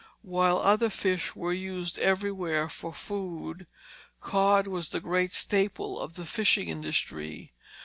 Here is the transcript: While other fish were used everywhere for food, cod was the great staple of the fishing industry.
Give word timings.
While 0.23 0.57
other 0.57 0.89
fish 0.89 1.35
were 1.35 1.53
used 1.53 1.99
everywhere 1.99 2.67
for 2.69 2.91
food, 2.91 3.67
cod 4.19 4.65
was 4.65 4.89
the 4.89 4.99
great 4.99 5.31
staple 5.31 5.99
of 5.99 6.15
the 6.15 6.25
fishing 6.25 6.69
industry. 6.69 7.53